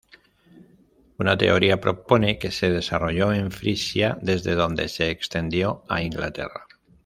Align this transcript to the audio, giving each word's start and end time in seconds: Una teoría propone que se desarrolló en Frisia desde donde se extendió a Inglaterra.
Una 1.19 1.37
teoría 1.37 1.79
propone 1.79 2.39
que 2.39 2.49
se 2.49 2.71
desarrolló 2.71 3.33
en 3.33 3.51
Frisia 3.51 4.17
desde 4.19 4.55
donde 4.55 4.89
se 4.89 5.11
extendió 5.11 5.83
a 5.89 6.01
Inglaterra. 6.01 6.65